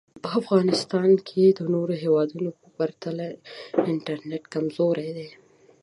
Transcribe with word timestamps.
په 0.23 0.27
افغانیستان 0.39 1.11
کې 1.27 1.43
د 1.49 1.59
نورو 1.73 1.93
هېوادونو 2.03 2.49
پرتله 2.77 3.27
انټرنټ 3.91 4.43
کمزوری 4.53 5.09
دی 5.17 5.29